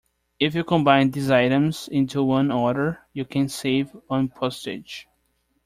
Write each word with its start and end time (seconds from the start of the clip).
If 0.39 0.55
you 0.55 0.63
combine 0.63 1.11
these 1.11 1.29
items 1.29 1.87
into 1.87 2.23
one 2.23 2.49
order, 2.49 3.01
you 3.13 3.23
can 3.23 3.49
save 3.49 3.95
on 4.09 4.29
postage. 4.29 5.07